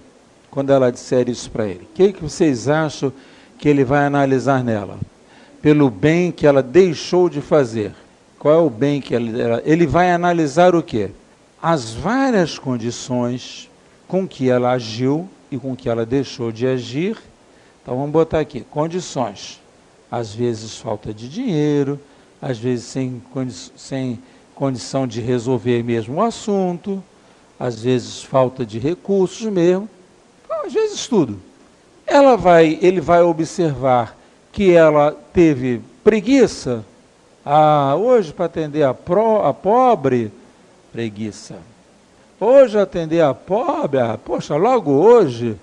quando 0.51 0.71
ela 0.71 0.91
disser 0.91 1.29
isso 1.29 1.51
para 1.51 1.67
ele? 1.67 1.85
O 1.85 1.95
que, 1.95 2.13
que 2.13 2.23
vocês 2.23 2.69
acham 2.69 3.13
que 3.59 3.69
ele 3.69 3.85
vai 3.85 4.05
analisar 4.05 4.63
nela? 4.63 4.99
Pelo 5.61 5.89
bem 5.89 6.33
que 6.33 6.47
ela 6.47 6.63
deixou 6.63 7.29
de 7.29 7.41
fazer. 7.41 7.95
Qual 8.39 8.55
é 8.55 8.59
o 8.59 8.69
bem 8.69 9.01
que 9.01 9.15
ela. 9.15 9.63
Ele 9.65 9.87
vai 9.87 10.11
analisar 10.11 10.75
o 10.75 10.83
quê? 10.83 11.11
As 11.63 11.95
várias 11.95 12.59
condições 12.59 13.71
com 14.09 14.27
que 14.27 14.51
ela 14.51 14.73
agiu 14.73 15.29
e 15.51 15.57
com 15.57 15.77
que 15.77 15.89
ela 15.89 16.05
deixou 16.05 16.51
de 16.51 16.67
agir. 16.67 17.17
Então 17.81 17.97
vamos 17.97 18.11
botar 18.11 18.41
aqui: 18.41 18.63
condições. 18.63 19.61
Às 20.11 20.35
vezes 20.35 20.77
falta 20.77 21.15
de 21.15 21.29
dinheiro, 21.29 21.99
às 22.41 22.59
vezes 22.59 22.85
sem, 22.85 23.23
condi 23.33 23.55
sem 23.77 24.19
condição 24.55 25.07
de 25.07 25.21
resolver 25.21 25.83
mesmo 25.83 26.17
o 26.17 26.23
assunto, 26.23 27.03
às 27.63 27.81
vezes 27.81 28.25
falta 28.25 28.67
de 28.67 28.81
recursos 28.81 29.47
mesmo, 29.47 29.89
às 30.51 30.73
vezes 30.73 31.07
tudo. 31.07 31.39
Ela 32.05 32.37
vai, 32.37 32.77
ele 32.83 33.01
vai 33.01 33.23
observar 33.23 34.19
que 34.51 34.73
ela 34.73 35.17
teve 35.33 35.81
preguiça, 36.03 36.85
ah, 37.47 37.95
hoje 37.97 38.33
para 38.33 38.47
atender 38.47 38.83
a, 38.83 38.93
pro, 38.93 39.45
a 39.45 39.55
pobre, 39.55 40.33
preguiça. 40.93 41.55
Hoje 42.41 42.77
atender 42.77 43.21
a 43.21 43.33
pobre, 43.33 44.01
ah, 44.01 44.19
poxa, 44.19 44.57
logo 44.57 44.91
hoje, 44.91 45.57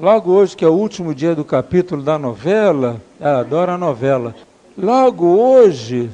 logo 0.00 0.32
hoje 0.32 0.56
que 0.56 0.64
é 0.64 0.68
o 0.68 0.72
último 0.72 1.14
dia 1.14 1.34
do 1.34 1.44
capítulo 1.44 2.02
da 2.02 2.18
novela, 2.18 2.98
ela 3.20 3.40
adora 3.40 3.72
a 3.72 3.78
novela. 3.78 4.34
Logo 4.76 5.26
hoje, 5.26 6.08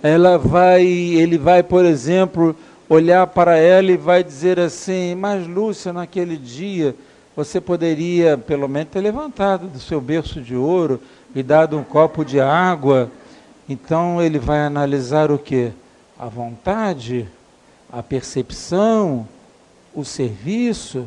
ela 0.00 0.38
vai, 0.38 0.86
ele 0.86 1.36
vai, 1.38 1.64
por 1.64 1.84
exemplo, 1.84 2.54
olhar 2.88 3.26
para 3.26 3.56
ela 3.56 3.90
e 3.90 3.96
vai 3.96 4.22
dizer 4.22 4.58
assim: 4.58 5.14
Mas 5.14 5.46
Lúcia, 5.46 5.92
naquele 5.92 6.36
dia, 6.36 6.94
você 7.34 7.60
poderia 7.60 8.38
pelo 8.38 8.68
menos 8.68 8.90
ter 8.92 9.00
levantado 9.00 9.66
do 9.66 9.78
seu 9.78 10.00
berço 10.00 10.40
de 10.40 10.56
ouro 10.56 11.00
e 11.34 11.42
dado 11.42 11.76
um 11.78 11.84
copo 11.84 12.24
de 12.24 12.40
água 12.40 13.10
então 13.68 14.22
ele 14.22 14.38
vai 14.38 14.60
analisar 14.60 15.30
o 15.30 15.38
que? 15.38 15.72
A 16.18 16.26
vontade, 16.26 17.28
a 17.92 18.02
percepção, 18.02 19.26
o 19.92 20.04
serviço. 20.04 21.06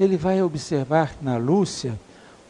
Ele 0.00 0.16
vai 0.16 0.42
observar 0.42 1.14
na 1.20 1.36
Lúcia 1.36 1.98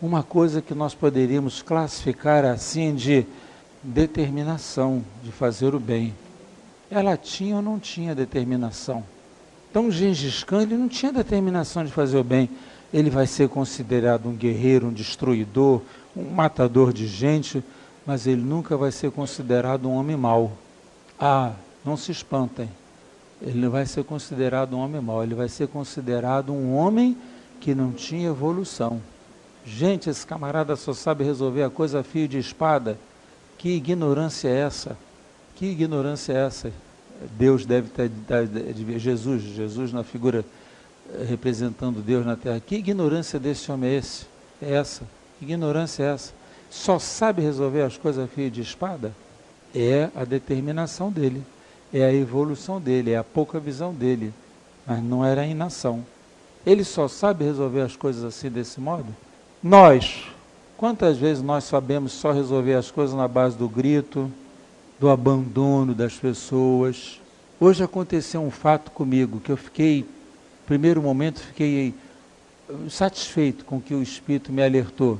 uma 0.01 0.23
coisa 0.23 0.63
que 0.63 0.75
nós 0.75 0.95
poderíamos 0.95 1.61
classificar 1.61 2.45
assim 2.45 2.95
de 2.95 3.27
determinação 3.83 5.05
de 5.25 5.33
fazer 5.33 5.75
o 5.75 5.81
bem. 5.81 6.15
Ela 6.93 7.17
tinha 7.17 7.57
ou 7.57 7.63
não 7.63 7.79
tinha 7.79 8.15
determinação? 8.15 9.03
Então 9.71 9.91
Gengis 9.91 10.45
Khan 10.45 10.63
ele 10.63 10.77
não 10.77 10.89
tinha 10.89 11.13
determinação 11.13 11.85
de 11.85 11.91
fazer 11.91 12.19
o 12.19 12.25
bem. 12.25 12.51
Ele 12.93 13.09
vai 13.09 13.27
ser 13.27 13.49
considerado 13.49 14.29
um 14.29 14.35
guerreiro, 14.35 14.89
um 14.89 14.93
destruidor, 14.93 15.81
um 16.15 16.25
matador 16.25 16.93
de 16.93 17.07
gente 17.07 17.65
mas 18.07 18.27
ele 18.27 18.43
nunca 18.43 18.77
vai 18.77 18.91
ser 18.91 19.11
considerado 19.11 19.89
um 19.89 19.95
homem 19.95 20.17
mau. 20.17 20.53
Ah, 21.19 21.53
não 21.85 21.97
se 21.97 22.11
espantem. 22.11 22.69
Ele 23.41 23.59
não 23.61 23.71
vai 23.71 23.87
ser 23.87 24.05
considerado 24.05 24.75
um 24.75 24.81
homem 24.81 25.01
mau, 25.01 25.23
ele 25.23 25.35
vai 25.35 25.49
ser 25.49 25.69
considerado 25.69 26.53
um 26.53 26.75
homem 26.75 27.17
que 27.61 27.75
não 27.75 27.93
tinha 27.93 28.29
evolução. 28.29 29.01
Gente, 29.65 30.11
esse 30.11 30.27
camarada 30.27 30.75
só 30.77 30.93
sabe 30.93 31.25
resolver 31.25 31.63
a 31.63 31.71
coisa 31.71 32.01
a 32.01 32.03
fio 32.03 32.27
de 32.29 32.39
espada. 32.39 32.99
Que 33.59 33.71
ignorância 33.71 34.49
é 34.49 34.59
essa? 34.61 34.97
Que 35.57 35.67
ignorância 35.67 36.33
é 36.33 36.47
essa? 36.47 36.73
Deus 37.39 37.65
deve 37.65 37.89
ter, 37.89 38.11
Jesus, 38.99 39.43
Jesus 39.43 39.93
na 39.93 40.03
figura 40.03 40.45
eh, 41.15 41.25
representando 41.29 42.01
Deus 42.01 42.27
na 42.27 42.37
terra. 42.37 42.61
Que 42.61 42.77
ignorância 42.77 43.39
desse 43.39 43.71
homem 43.71 43.91
é 43.91 43.95
esse? 43.97 44.27
É 44.61 44.75
essa? 44.75 45.05
Que 45.39 45.45
ignorância 45.45 46.03
é 46.03 46.15
essa? 46.15 46.43
só 46.73 46.99
sabe 46.99 47.43
resolver 47.43 47.83
as 47.83 47.99
coisas 47.99 48.27
a 48.27 48.51
de 48.51 48.63
espada? 48.63 49.13
É 49.75 50.09
a 50.17 50.25
determinação 50.25 51.13
dele, 51.13 51.43
é 51.93 52.03
a 52.03 52.13
evolução 52.13 52.81
dele, 52.81 53.11
é 53.11 53.19
a 53.19 53.25
pouca 53.25 53.61
visão 53.61 53.93
dele, 53.93 54.33
mas 54.87 55.03
não 55.03 55.25
era 55.25 55.43
a 55.43 55.47
inação. 55.47 56.05
Ele 56.65 56.83
só 56.83 57.09
sabe 57.09 57.45
resolver 57.45 57.83
as 57.83 57.95
coisas 57.95 58.25
assim 58.25 58.49
desse 58.49 58.81
modo? 58.81 59.07
Nós, 59.63 60.25
quantas 60.77 61.19
vezes 61.19 61.43
nós 61.43 61.65
sabemos 61.65 62.13
só 62.13 62.33
resolver 62.33 62.75
as 62.75 62.91
coisas 62.91 63.15
na 63.15 63.29
base 63.29 63.57
do 63.57 63.69
grito, 63.69 64.31
do 65.03 65.11
abandono 65.11 65.97
das 65.97 66.15
pessoas? 66.15 67.21
Hoje 67.59 67.83
aconteceu 67.83 68.41
um 68.41 68.53
fato 68.53 68.93
comigo 68.93 69.41
que 69.41 69.51
eu 69.51 69.57
fiquei, 69.57 70.07
primeiro 70.65 71.03
momento, 71.03 71.41
fiquei 71.41 71.93
satisfeito 72.89 73.65
com 73.65 73.81
que 73.81 73.95
o 73.95 74.01
Espírito 74.01 74.53
me 74.53 74.63
alertou 74.63 75.19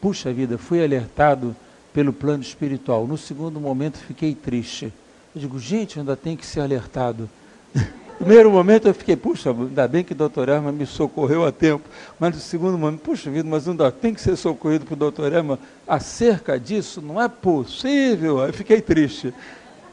puxa 0.00 0.32
vida, 0.32 0.58
fui 0.58 0.84
alertado 0.84 1.54
pelo 1.92 2.12
plano 2.12 2.42
espiritual. 2.42 3.06
No 3.06 3.16
segundo 3.16 3.58
momento 3.58 3.98
fiquei 3.98 4.34
triste. 4.34 4.92
Eu 5.34 5.40
digo, 5.40 5.58
gente, 5.58 5.98
ainda 5.98 6.14
tem 6.14 6.36
que 6.36 6.44
ser 6.44 6.60
alertado. 6.60 7.30
Primeiro 8.18 8.50
momento 8.50 8.86
eu 8.86 8.94
fiquei, 8.94 9.16
puxa, 9.16 9.50
ainda 9.50 9.88
bem 9.88 10.04
que 10.04 10.12
o 10.12 10.16
doutor 10.16 10.48
Erma 10.48 10.70
me 10.70 10.86
socorreu 10.86 11.44
a 11.44 11.50
tempo. 11.50 11.88
Mas 12.18 12.34
no 12.34 12.40
segundo 12.40 12.78
momento, 12.78 13.00
puxa 13.00 13.30
vida, 13.30 13.48
mas 13.48 13.68
ainda 13.68 13.90
tem 13.90 14.14
que 14.14 14.20
ser 14.20 14.36
socorrido 14.36 14.86
por 14.86 14.96
doutor 14.96 15.32
Erma 15.32 15.58
acerca 15.86 16.58
disso, 16.58 17.02
não 17.02 17.20
é 17.20 17.28
possível. 17.28 18.42
Aí 18.42 18.52
fiquei 18.52 18.80
triste. 18.80 19.34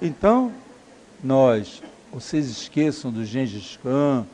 Então, 0.01 0.51
nós, 1.23 1.81
vocês 2.13 2.49
esqueçam 2.49 3.11
do 3.11 3.25
Gengis 3.25 3.79
Khan, 3.81 4.25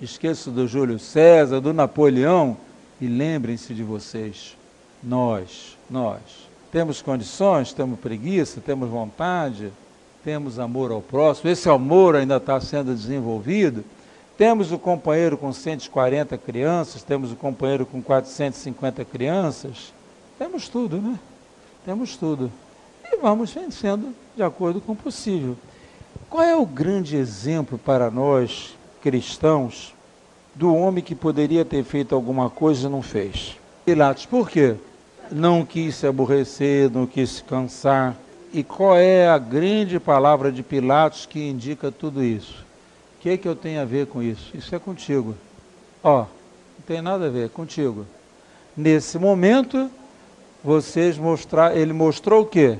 esqueçam 0.00 0.52
do 0.52 0.68
Júlio 0.68 0.98
César, 0.98 1.60
do 1.60 1.72
Napoleão, 1.72 2.56
e 3.00 3.06
lembrem-se 3.06 3.72
de 3.74 3.82
vocês. 3.82 4.56
Nós, 5.02 5.78
nós. 5.88 6.20
Temos 6.70 7.02
condições, 7.02 7.72
temos 7.72 7.98
preguiça, 7.98 8.60
temos 8.60 8.88
vontade, 8.88 9.72
temos 10.24 10.58
amor 10.58 10.90
ao 10.90 11.00
próximo. 11.00 11.50
Esse 11.50 11.68
amor 11.68 12.16
ainda 12.16 12.36
está 12.36 12.60
sendo 12.60 12.94
desenvolvido. 12.94 13.84
Temos 14.36 14.72
o 14.72 14.78
companheiro 14.78 15.36
com 15.36 15.52
140 15.52 16.38
crianças, 16.38 17.02
temos 17.02 17.30
o 17.30 17.36
companheiro 17.36 17.84
com 17.84 18.00
450 18.00 19.04
crianças, 19.04 19.92
temos 20.38 20.66
tudo, 20.66 20.96
né? 20.96 21.18
Temos 21.84 22.16
tudo. 22.16 22.50
E 23.04 23.18
vamos 23.18 23.52
vencendo 23.52 24.14
de 24.34 24.42
acordo 24.42 24.80
com 24.80 24.92
o 24.92 24.96
possível. 24.96 25.56
Qual 26.30 26.42
é 26.42 26.56
o 26.56 26.64
grande 26.64 27.16
exemplo 27.16 27.76
para 27.76 28.10
nós, 28.10 28.74
cristãos, 29.02 29.94
do 30.54 30.74
homem 30.74 31.04
que 31.04 31.14
poderia 31.14 31.64
ter 31.64 31.84
feito 31.84 32.14
alguma 32.14 32.48
coisa 32.48 32.86
e 32.86 32.90
não 32.90 33.02
fez? 33.02 33.58
Pilatos, 33.84 34.24
por 34.24 34.48
quê? 34.48 34.76
Não 35.30 35.66
quis 35.66 35.96
se 35.96 36.06
aborrecer, 36.06 36.90
não 36.90 37.06
quis 37.06 37.30
se 37.30 37.44
cansar. 37.44 38.16
E 38.52 38.64
qual 38.64 38.96
é 38.96 39.28
a 39.28 39.38
grande 39.38 40.00
palavra 40.00 40.50
de 40.50 40.62
Pilatos 40.62 41.24
que 41.24 41.40
indica 41.40 41.92
tudo 41.92 42.22
isso? 42.22 42.64
O 43.16 43.22
que, 43.22 43.30
é 43.30 43.36
que 43.36 43.46
eu 43.46 43.54
tenho 43.54 43.80
a 43.80 43.84
ver 43.84 44.06
com 44.06 44.20
isso? 44.20 44.50
Isso 44.56 44.74
é 44.74 44.78
contigo. 44.78 45.36
Ó, 46.02 46.20
não 46.20 46.84
tem 46.86 47.00
nada 47.00 47.26
a 47.26 47.30
ver, 47.30 47.46
é 47.46 47.48
contigo. 47.48 48.06
Nesse 48.76 49.18
momento, 49.18 49.88
vocês 50.64 51.16
mostrar, 51.16 51.76
ele 51.76 51.92
mostrou 51.92 52.42
o 52.42 52.46
quê? 52.46 52.78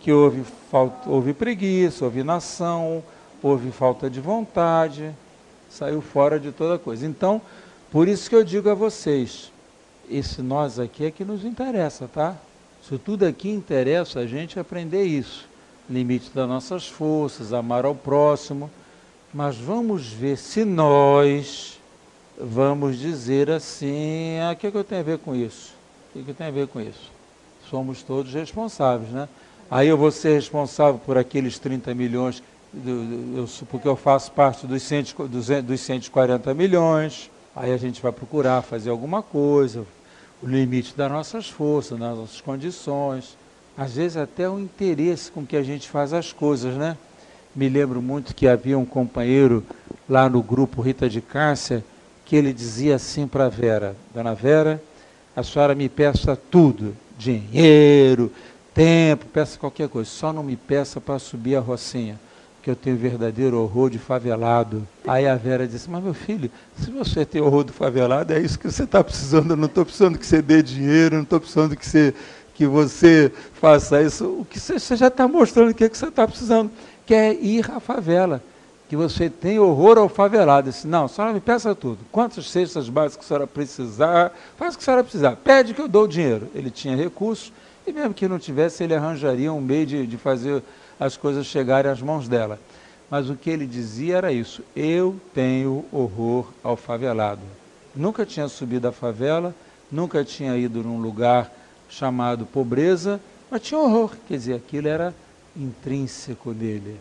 Que 0.00 0.10
houve, 0.10 0.42
falta, 0.70 1.08
houve 1.08 1.32
preguiça, 1.32 2.04
houve 2.04 2.24
nação, 2.24 3.02
houve 3.42 3.70
falta 3.70 4.10
de 4.10 4.20
vontade, 4.20 5.14
saiu 5.70 6.00
fora 6.00 6.40
de 6.40 6.50
toda 6.50 6.78
coisa. 6.78 7.06
Então, 7.06 7.40
por 7.92 8.08
isso 8.08 8.28
que 8.28 8.34
eu 8.34 8.42
digo 8.42 8.68
a 8.68 8.74
vocês, 8.74 9.52
esse 10.10 10.42
nós 10.42 10.80
aqui 10.80 11.04
é 11.04 11.10
que 11.10 11.24
nos 11.24 11.44
interessa, 11.44 12.08
tá? 12.12 12.36
Isso 12.86 13.00
tudo 13.00 13.26
aqui 13.26 13.50
interessa 13.50 14.20
a 14.20 14.26
gente 14.28 14.60
aprender 14.60 15.02
isso. 15.02 15.48
Limite 15.90 16.30
das 16.32 16.48
nossas 16.48 16.86
forças, 16.86 17.52
amar 17.52 17.84
ao 17.84 17.96
próximo, 17.96 18.70
mas 19.34 19.56
vamos 19.56 20.06
ver 20.12 20.38
se 20.38 20.64
nós 20.64 21.80
vamos 22.38 22.96
dizer 22.96 23.50
assim, 23.50 24.38
ah, 24.38 24.52
o 24.52 24.56
que, 24.56 24.68
é 24.68 24.70
que 24.70 24.76
eu 24.76 24.84
tenho 24.84 25.00
a 25.00 25.04
ver 25.04 25.18
com 25.18 25.34
isso? 25.34 25.74
O 26.10 26.12
que, 26.12 26.18
é 26.20 26.22
que 26.26 26.32
tem 26.32 26.46
a 26.46 26.50
ver 26.52 26.68
com 26.68 26.80
isso? 26.80 27.10
Somos 27.68 28.04
todos 28.04 28.32
responsáveis, 28.32 29.10
né? 29.10 29.28
Aí 29.68 29.88
eu 29.88 29.98
vou 29.98 30.12
ser 30.12 30.34
responsável 30.34 31.00
por 31.04 31.18
aqueles 31.18 31.58
30 31.58 31.92
milhões, 31.92 32.40
do, 32.72 33.36
eu, 33.36 33.48
porque 33.68 33.88
eu 33.88 33.96
faço 33.96 34.30
parte 34.30 34.64
dos, 34.64 34.84
100, 34.84 35.06
dos, 35.28 35.48
dos 35.64 35.80
140 35.80 36.54
milhões. 36.54 37.32
Aí 37.56 37.72
a 37.72 37.76
gente 37.76 38.00
vai 38.00 38.12
procurar 38.12 38.62
fazer 38.62 38.90
alguma 38.90 39.24
coisa, 39.24 39.84
o 40.42 40.46
limite 40.46 40.94
das 40.96 41.10
nossas 41.10 41.48
forças, 41.48 41.98
das 41.98 42.16
nossas 42.16 42.40
condições, 42.40 43.36
às 43.76 43.94
vezes 43.94 44.16
até 44.16 44.48
o 44.48 44.58
interesse 44.58 45.30
com 45.30 45.44
que 45.44 45.56
a 45.56 45.62
gente 45.62 45.88
faz 45.88 46.12
as 46.12 46.32
coisas, 46.32 46.74
né? 46.74 46.96
Me 47.54 47.68
lembro 47.68 48.02
muito 48.02 48.34
que 48.34 48.46
havia 48.46 48.78
um 48.78 48.84
companheiro 48.84 49.64
lá 50.08 50.28
no 50.28 50.42
grupo 50.42 50.82
Rita 50.82 51.08
de 51.08 51.20
Cássia 51.20 51.84
que 52.24 52.36
ele 52.36 52.52
dizia 52.52 52.96
assim 52.96 53.26
para 53.26 53.46
a 53.46 53.48
Vera: 53.48 53.96
Dona 54.12 54.34
Vera, 54.34 54.82
a 55.34 55.42
senhora 55.42 55.74
me 55.74 55.88
peça 55.88 56.36
tudo, 56.36 56.94
dinheiro, 57.16 58.30
tempo, 58.74 59.24
peça 59.26 59.58
qualquer 59.58 59.88
coisa, 59.88 60.10
só 60.10 60.32
não 60.32 60.42
me 60.42 60.56
peça 60.56 61.00
para 61.00 61.18
subir 61.18 61.56
a 61.56 61.60
Rocinha, 61.60 62.20
que 62.66 62.70
eu 62.70 62.74
tenho 62.74 62.96
verdadeiro 62.96 63.62
horror 63.62 63.88
de 63.88 63.96
favelado. 63.96 64.84
Aí 65.06 65.24
a 65.24 65.36
Vera 65.36 65.68
disse: 65.68 65.88
Mas 65.88 66.02
meu 66.02 66.12
filho, 66.12 66.50
se 66.76 66.90
você 66.90 67.24
tem 67.24 67.40
horror 67.40 67.62
do 67.62 67.72
favelado, 67.72 68.32
é 68.32 68.40
isso 68.40 68.58
que 68.58 68.68
você 68.68 68.82
está 68.82 69.04
precisando. 69.04 69.52
Eu 69.52 69.56
não 69.56 69.66
estou 69.66 69.84
precisando 69.84 70.18
que 70.18 70.26
você 70.26 70.42
dê 70.42 70.60
dinheiro, 70.64 71.14
não 71.14 71.22
estou 71.22 71.38
precisando 71.38 71.76
que 71.76 71.86
você, 71.86 72.12
que 72.54 72.66
você 72.66 73.30
faça 73.60 74.02
isso. 74.02 74.24
O 74.40 74.44
que 74.44 74.58
você, 74.58 74.80
você 74.80 74.96
já 74.96 75.06
está 75.06 75.28
mostrando 75.28 75.70
o 75.70 75.74
que, 75.74 75.84
é 75.84 75.88
que 75.88 75.96
você 75.96 76.08
está 76.08 76.26
precisando 76.26 76.72
quer 77.06 77.34
ir 77.34 77.70
à 77.70 77.78
favela, 77.78 78.42
que 78.88 78.96
você 78.96 79.30
tem 79.30 79.60
horror 79.60 79.96
ao 79.96 80.08
favelado. 80.08 80.68
Disse, 80.68 80.88
não, 80.88 81.04
a 81.04 81.08
senhora 81.08 81.32
me 81.32 81.38
peça 81.38 81.72
tudo. 81.72 81.98
Quantas 82.10 82.50
cestas 82.50 82.88
básicas 82.88 83.26
a 83.26 83.28
senhora 83.28 83.46
precisar, 83.46 84.32
faz 84.56 84.74
o 84.74 84.78
que 84.78 84.82
a 84.82 84.86
senhora 84.86 85.04
precisar. 85.04 85.36
Pede 85.36 85.72
que 85.72 85.80
eu 85.80 85.86
dou 85.86 86.02
o 86.02 86.08
dinheiro. 86.08 86.48
Ele 86.52 86.72
tinha 86.72 86.96
recursos, 86.96 87.52
e 87.86 87.92
mesmo 87.92 88.12
que 88.12 88.26
não 88.26 88.40
tivesse, 88.40 88.82
ele 88.82 88.92
arranjaria 88.92 89.52
um 89.52 89.60
meio 89.60 89.86
de, 89.86 90.04
de 90.04 90.16
fazer 90.16 90.64
as 90.98 91.16
coisas 91.16 91.46
chegarem 91.46 91.90
às 91.90 92.00
mãos 92.00 92.28
dela. 92.28 92.58
Mas 93.10 93.30
o 93.30 93.36
que 93.36 93.50
ele 93.50 93.66
dizia 93.66 94.16
era 94.16 94.32
isso: 94.32 94.62
eu 94.74 95.16
tenho 95.34 95.84
horror 95.92 96.48
ao 96.62 96.76
favelado. 96.76 97.42
Nunca 97.94 98.26
tinha 98.26 98.48
subido 98.48 98.88
a 98.88 98.92
favela, 98.92 99.54
nunca 99.90 100.24
tinha 100.24 100.56
ido 100.56 100.82
num 100.82 101.00
lugar 101.00 101.50
chamado 101.88 102.44
pobreza, 102.44 103.20
mas 103.50 103.62
tinha 103.62 103.80
horror. 103.80 104.14
Quer 104.26 104.34
dizer, 104.34 104.54
aquilo 104.54 104.88
era 104.88 105.14
intrínseco 105.56 106.52
dele, 106.52 106.96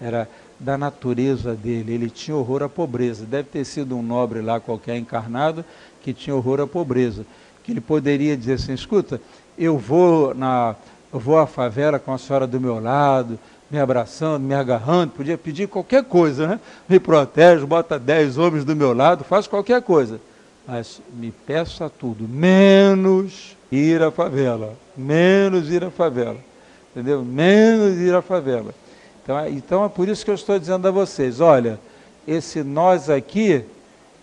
era 0.00 0.28
da 0.58 0.76
natureza 0.76 1.54
dele. 1.54 1.92
Ele 1.92 2.10
tinha 2.10 2.36
horror 2.36 2.62
à 2.62 2.68
pobreza. 2.68 3.24
Deve 3.24 3.48
ter 3.48 3.64
sido 3.64 3.96
um 3.96 4.02
nobre 4.02 4.40
lá 4.40 4.58
qualquer 4.58 4.96
encarnado 4.96 5.64
que 6.02 6.12
tinha 6.12 6.34
horror 6.34 6.60
à 6.60 6.66
pobreza. 6.66 7.24
Que 7.62 7.72
ele 7.72 7.80
poderia 7.80 8.36
dizer 8.36 8.54
assim: 8.54 8.72
escuta, 8.72 9.20
eu 9.58 9.78
vou 9.78 10.34
na, 10.34 10.74
eu 11.12 11.18
vou 11.18 11.38
à 11.38 11.46
favela 11.46 11.98
com 11.98 12.12
a 12.12 12.18
senhora 12.18 12.46
do 12.46 12.60
meu 12.60 12.80
lado, 12.80 13.38
me 13.70 13.78
abraçando, 13.78 14.42
me 14.42 14.54
agarrando, 14.54 15.12
podia 15.12 15.38
pedir 15.38 15.68
qualquer 15.68 16.04
coisa, 16.04 16.46
né? 16.46 16.60
Me 16.88 16.98
protege, 16.98 17.64
bota 17.64 17.98
dez 17.98 18.36
homens 18.38 18.64
do 18.64 18.74
meu 18.74 18.92
lado, 18.92 19.24
faz 19.24 19.46
qualquer 19.46 19.82
coisa. 19.82 20.20
Mas 20.66 21.00
me 21.12 21.30
peça 21.30 21.90
tudo, 21.90 22.28
menos 22.28 23.56
ir 23.70 24.02
à 24.02 24.10
favela, 24.10 24.74
menos 24.96 25.70
ir 25.70 25.84
à 25.84 25.90
favela 25.90 26.50
entendeu? 26.90 27.24
Menos 27.24 27.98
ir 27.98 28.14
à 28.14 28.22
favela. 28.22 28.74
Então, 29.22 29.38
é, 29.38 29.50
então 29.50 29.84
é 29.84 29.88
por 29.88 30.08
isso 30.08 30.24
que 30.24 30.30
eu 30.30 30.34
estou 30.34 30.58
dizendo 30.58 30.86
a 30.86 30.90
vocês, 30.90 31.40
olha, 31.40 31.78
esse 32.26 32.62
nós 32.62 33.08
aqui 33.08 33.64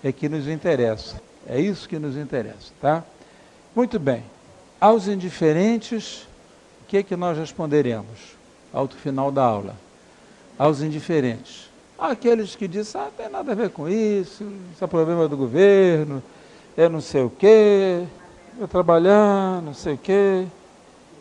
é 0.04 0.12
que 0.12 0.30
nos 0.30 0.48
interessa. 0.48 1.22
É 1.48 1.60
isso 1.60 1.88
que 1.88 1.98
nos 1.98 2.18
interessa, 2.18 2.72
tá? 2.82 3.04
Muito 3.76 3.98
bem. 4.00 4.24
Aos 4.80 5.08
indiferentes, 5.08 6.27
que 6.88 6.98
é 6.98 7.04
que 7.04 7.16
nós 7.16 7.38
responderemos 7.38 8.36
ao 8.74 8.88
final 8.88 9.32
da 9.32 9.44
aula? 9.44 9.76
Aos 10.58 10.82
indiferentes. 10.82 11.70
Aqueles 11.98 12.56
que 12.56 12.68
dizem, 12.68 13.02
ah, 13.02 13.06
não 13.06 13.12
tem 13.12 13.30
nada 13.30 13.52
a 13.52 13.56
ver 13.56 13.70
com 13.70 13.90
isso, 13.90 14.44
isso 14.74 14.84
é 14.84 14.88
problema 14.88 15.28
do 15.28 15.36
governo, 15.36 16.22
é 16.76 16.88
não 16.88 17.02
sei 17.02 17.24
o 17.24 17.30
quê, 17.30 18.04
vou 18.58 18.68
trabalhar, 18.68 19.62
não 19.62 19.74
sei 19.74 19.96
o 19.96 19.98
quê 19.98 20.48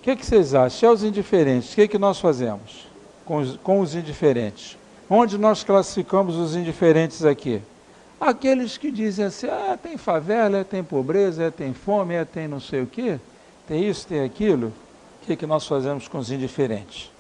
que, 0.07 0.15
que 0.15 0.25
vocês 0.25 0.55
acham? 0.55 0.89
É 0.89 0.93
os 0.93 1.03
indiferentes, 1.03 1.73
o 1.73 1.75
que, 1.75 1.89
que 1.89 1.99
nós 1.99 2.21
fazemos 2.21 2.87
com 3.25 3.39
os, 3.39 3.57
com 3.57 3.81
os 3.81 3.97
indiferentes? 3.97 4.79
Onde 5.11 5.37
nós 5.37 5.65
classificamos 5.65 6.37
os 6.37 6.55
indiferentes 6.55 7.25
aqui? 7.25 7.61
Aqueles 8.21 8.79
que 8.79 8.93
dizem 8.93 9.25
assim, 9.25 9.49
ah, 9.49 9.77
tem 9.77 9.97
favela, 9.97 10.65
tem 10.65 10.85
pobreza, 10.85 11.51
tem 11.51 11.75
fome, 11.75 12.25
tem 12.27 12.47
não 12.47 12.61
sei 12.61 12.83
o 12.83 12.87
quê, 12.87 13.19
tem 13.67 13.89
isso, 13.89 14.07
tem 14.07 14.23
aquilo. 14.23 14.73
O 15.27 15.29
que, 15.29 15.35
que 15.35 15.47
nós 15.47 15.67
fazemos 15.67 16.07
com 16.07 16.19
os 16.19 16.31
indiferentes? 16.31 17.11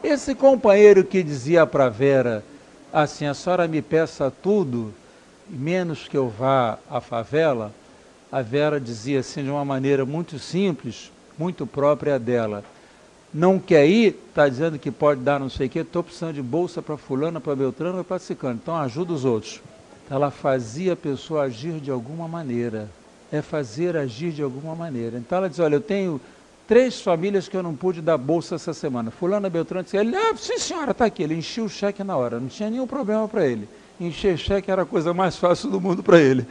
Esse 0.00 0.32
companheiro 0.32 1.02
que 1.02 1.24
dizia 1.24 1.66
para 1.66 1.88
Vera 1.88 2.44
assim, 2.92 3.26
a 3.26 3.34
senhora 3.34 3.66
me 3.66 3.82
peça 3.82 4.30
tudo, 4.30 4.94
menos 5.50 6.06
que 6.06 6.16
eu 6.16 6.28
vá 6.28 6.78
à 6.88 7.00
favela, 7.00 7.72
a 8.30 8.42
Vera 8.42 8.80
dizia 8.80 9.18
assim 9.18 9.42
de 9.42 9.50
uma 9.50 9.64
maneira 9.64 10.06
muito 10.06 10.38
simples, 10.38 11.10
muito 11.36 11.66
própria 11.66 12.16
dela. 12.16 12.62
Não 13.34 13.58
quer 13.58 13.88
ir, 13.88 14.16
está 14.28 14.48
dizendo 14.48 14.78
que 14.78 14.92
pode 14.92 15.22
dar 15.22 15.40
não 15.40 15.50
sei 15.50 15.66
o 15.66 15.70
quê, 15.70 15.80
estou 15.80 16.04
precisando 16.04 16.34
de 16.34 16.42
bolsa 16.42 16.80
para 16.80 16.96
fulano, 16.96 17.40
para 17.40 17.56
Beltrano, 17.56 18.04
para 18.04 18.20
Cicano. 18.20 18.60
Então 18.62 18.76
ajuda 18.76 19.12
os 19.12 19.24
outros. 19.24 19.60
Ela 20.08 20.30
fazia 20.30 20.92
a 20.92 20.96
pessoa 20.96 21.42
agir 21.42 21.80
de 21.80 21.90
alguma 21.90 22.28
maneira. 22.28 22.88
É 23.32 23.42
fazer 23.42 23.96
agir 23.96 24.30
de 24.30 24.44
alguma 24.44 24.76
maneira. 24.76 25.18
Então 25.18 25.38
ela 25.38 25.50
diz, 25.50 25.58
olha, 25.58 25.74
eu 25.74 25.80
tenho 25.80 26.20
três 26.68 27.00
famílias 27.00 27.48
que 27.48 27.56
eu 27.56 27.62
não 27.62 27.74
pude 27.74 28.02
dar 28.02 28.18
bolsa 28.18 28.56
essa 28.56 28.74
semana. 28.74 29.10
Fulano 29.10 29.48
Beltrano 29.48 29.82
disse, 29.82 29.96
ele, 29.96 30.14
ah, 30.14 30.36
sim 30.36 30.58
senhora, 30.58 30.90
está 30.90 31.06
aqui. 31.06 31.22
Ele 31.22 31.34
enchia 31.34 31.64
o 31.64 31.68
cheque 31.68 32.04
na 32.04 32.14
hora, 32.14 32.38
não 32.38 32.46
tinha 32.46 32.68
nenhum 32.68 32.86
problema 32.86 33.26
para 33.26 33.46
ele. 33.46 33.66
Encher 33.98 34.36
cheque 34.36 34.70
era 34.70 34.82
a 34.82 34.86
coisa 34.86 35.12
mais 35.14 35.36
fácil 35.36 35.70
do 35.70 35.80
mundo 35.80 36.02
para 36.02 36.20
ele. 36.20 36.46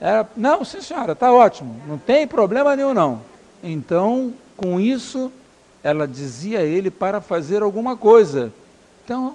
Era, 0.00 0.26
não, 0.36 0.64
sim 0.64 0.80
senhora, 0.80 1.12
está 1.12 1.32
ótimo, 1.32 1.80
não 1.86 1.98
tem 1.98 2.26
problema 2.26 2.76
nenhum 2.76 2.94
não. 2.94 3.22
Então, 3.62 4.32
com 4.56 4.78
isso, 4.78 5.32
ela 5.82 6.06
dizia 6.06 6.60
ele 6.60 6.90
para 6.90 7.20
fazer 7.20 7.62
alguma 7.62 7.96
coisa. 7.96 8.52
Então, 9.04 9.34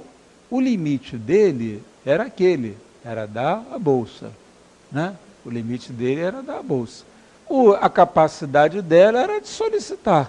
o 0.50 0.62
limite 0.62 1.18
dele 1.18 1.84
era 2.06 2.24
aquele, 2.24 2.78
era 3.04 3.28
dar 3.28 3.64
a 3.72 3.78
bolsa. 3.78 4.32
Né? 4.92 5.16
O 5.46 5.50
limite 5.50 5.92
dele 5.92 6.22
era 6.22 6.42
dar 6.42 6.60
a 6.60 6.64
bolsa. 6.64 7.04
O, 7.50 7.72
a 7.72 7.90
capacidade 7.90 8.80
dela 8.80 9.20
era 9.20 9.42
de 9.42 9.48
solicitar. 9.48 10.28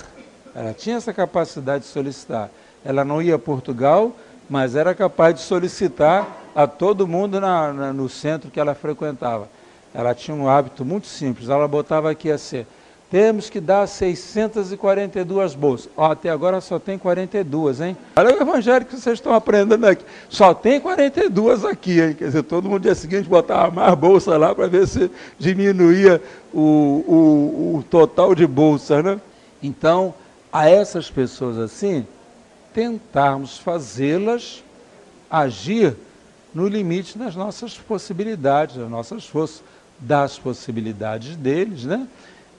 Ela 0.55 0.73
tinha 0.73 0.97
essa 0.97 1.13
capacidade 1.13 1.85
de 1.85 1.91
solicitar. 1.91 2.49
Ela 2.83 3.05
não 3.05 3.21
ia 3.21 3.35
a 3.35 3.39
Portugal, 3.39 4.17
mas 4.49 4.75
era 4.75 4.95
capaz 4.95 5.35
de 5.35 5.43
solicitar 5.43 6.27
a 6.55 6.67
todo 6.67 7.07
mundo 7.07 7.39
na, 7.39 7.73
na, 7.75 7.93
no 7.93 8.09
centro 8.09 8.51
que 8.51 8.59
ela 8.59 8.75
frequentava. 8.75 9.49
Ela 9.95 10.15
tinha 10.15 10.35
um 10.35 10.49
hábito 10.49 10.83
muito 10.83 11.07
simples. 11.07 11.51
Ela 11.51 11.69
botava 11.69 12.11
aqui 12.11 12.31
assim: 12.31 12.67
temos 13.11 13.51
que 13.51 13.61
dar 13.61 13.89
642 13.89 15.55
bolsas. 15.55 15.91
Ó, 15.97 16.13
até 16.13 16.31
agora 16.31 16.61
só 16.61 16.79
tem 16.79 16.97
42, 16.97 17.81
hein? 17.81 17.97
Olha 18.15 18.39
o 18.39 18.41
evangelho 18.41 18.87
que 18.87 18.97
vocês 18.97 19.19
estão 19.19 19.35
aprendendo 19.35 19.85
aqui. 19.85 20.05
Só 20.29 20.55
tem 20.55 20.81
42 20.81 21.65
aqui, 21.65 22.01
hein? 22.01 22.15
Quer 22.15 22.27
dizer, 22.27 22.45
todo 22.45 22.69
mundo 22.69 22.83
dia 22.83 22.95
seguinte 22.95 23.29
botava 23.29 23.71
mais 23.73 23.95
bolsa 23.97 24.39
lá 24.39 24.55
para 24.55 24.69
ver 24.69 24.87
se 24.87 25.11
diminuía 25.39 26.23
o, 26.55 26.61
o, 26.61 27.77
o 27.79 27.85
total 27.91 28.33
de 28.33 28.47
bolsas, 28.47 29.03
né? 29.03 29.21
Então, 29.61 30.15
a 30.53 30.71
essas 30.71 31.11
pessoas 31.11 31.59
assim, 31.59 32.07
tentarmos 32.73 33.59
fazê-las 33.59 34.63
agir 35.29 35.97
no 36.55 36.69
limite 36.69 37.19
das 37.19 37.35
nossas 37.35 37.77
possibilidades, 37.77 38.77
das 38.77 38.89
nossas 38.89 39.27
forças, 39.27 39.63
das 39.99 40.39
possibilidades 40.39 41.37
deles, 41.37 41.85
né? 41.85 42.07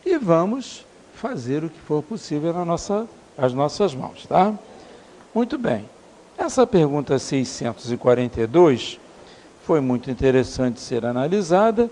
E 0.06 0.18
vamos 0.18 0.86
fazer 1.14 1.64
o 1.64 1.70
que 1.70 1.80
for 1.80 2.02
possível 2.02 2.52
nas 2.54 2.66
nossa, 2.66 3.08
as 3.38 3.54
nossas 3.54 3.94
mãos, 3.94 4.26
tá? 4.26 4.54
Muito 5.34 5.58
bem. 5.58 5.86
Essa 6.38 6.66
pergunta 6.66 7.20
642 7.20 9.00
foi 9.64 9.80
muito 9.80 10.10
interessante 10.10 10.80
ser 10.80 11.06
analisada. 11.06 11.90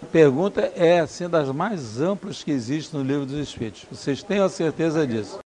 A 0.00 0.06
pergunta 0.06 0.72
é 0.76 1.00
assim 1.00 1.28
das 1.28 1.50
mais 1.50 2.00
amplas 2.00 2.44
que 2.44 2.52
existe 2.52 2.96
no 2.96 3.02
livro 3.02 3.26
dos 3.26 3.36
Espíritos. 3.36 3.84
Vocês 3.90 4.22
têm 4.22 4.38
a 4.38 4.48
certeza 4.48 5.04
disso? 5.04 5.36